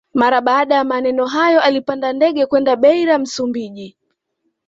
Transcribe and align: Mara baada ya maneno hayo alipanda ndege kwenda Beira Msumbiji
Mara 0.13 0.41
baada 0.41 0.75
ya 0.75 0.83
maneno 0.83 1.25
hayo 1.25 1.61
alipanda 1.61 2.13
ndege 2.13 2.45
kwenda 2.45 2.75
Beira 2.75 3.17
Msumbiji 3.19 3.97